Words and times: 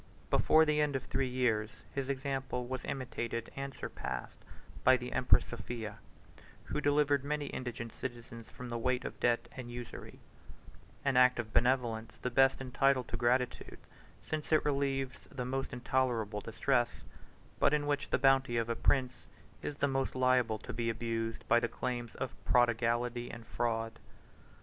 Before 0.31 0.65
the 0.65 0.81
end 0.81 0.95
of 0.95 1.03
three 1.03 1.29
years, 1.29 1.69
his 1.93 2.09
example 2.09 2.65
was 2.65 2.83
imitated 2.85 3.51
and 3.55 3.71
surpassed 3.71 4.39
by 4.83 4.97
the 4.97 5.11
empress 5.13 5.45
Sophia, 5.45 5.99
who 6.63 6.81
delivered 6.81 7.23
many 7.23 7.45
indigent 7.51 7.93
citizens 7.93 8.49
from 8.49 8.69
the 8.69 8.79
weight 8.79 9.05
of 9.05 9.19
debt 9.19 9.47
and 9.55 9.69
usury: 9.69 10.17
an 11.05 11.17
act 11.17 11.37
of 11.37 11.53
benevolence 11.53 12.17
the 12.17 12.31
best 12.31 12.59
entitled 12.61 13.09
to 13.09 13.15
gratitude, 13.15 13.77
since 14.23 14.51
it 14.51 14.65
relieves 14.65 15.27
the 15.31 15.45
most 15.45 15.71
intolerable 15.71 16.41
distress; 16.41 17.03
but 17.59 17.71
in 17.71 17.85
which 17.85 18.09
the 18.09 18.17
bounty 18.17 18.57
of 18.57 18.69
a 18.69 18.75
prince 18.75 19.27
is 19.61 19.77
the 19.77 19.87
most 19.87 20.15
liable 20.15 20.57
to 20.57 20.73
be 20.73 20.89
abused 20.89 21.47
by 21.47 21.59
the 21.59 21.67
claims 21.69 22.15
of 22.15 22.33
prodigality 22.43 23.29
and 23.29 23.45
fraud. 23.45 23.99